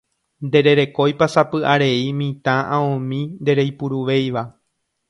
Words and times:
Ndererekóipa 0.45 1.25
sapy'arei 1.33 2.01
mitã 2.23 2.55
aomi 2.79 3.21
ndereipuruvéiva 3.43 4.43